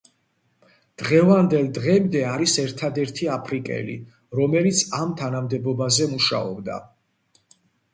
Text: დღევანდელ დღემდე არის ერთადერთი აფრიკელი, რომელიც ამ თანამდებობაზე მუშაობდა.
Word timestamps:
დღევანდელ 1.01 1.69
დღემდე 1.75 2.23
არის 2.31 2.57
ერთადერთი 2.65 3.31
აფრიკელი, 3.37 4.01
რომელიც 4.43 4.85
ამ 5.05 5.17
თანამდებობაზე 5.25 6.13
მუშაობდა. 6.19 6.85